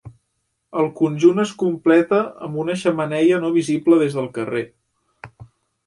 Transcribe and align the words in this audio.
El 0.83 0.87
conjunt 0.99 1.43
es 1.43 1.51
completa 1.63 2.23
amb 2.47 2.59
una 2.65 2.79
xemeneia 2.85 3.41
no 3.45 3.55
visible 3.61 4.03
des 4.05 4.21
del 4.21 4.31
carrer. 4.41 4.69